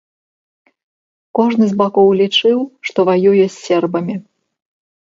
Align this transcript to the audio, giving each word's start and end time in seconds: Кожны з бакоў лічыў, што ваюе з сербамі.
Кожны 1.39 1.65
з 1.73 1.77
бакоў 1.83 2.09
лічыў, 2.23 2.57
што 2.89 2.99
ваюе 3.13 3.39
з 3.49 3.55
сербамі. 3.65 4.15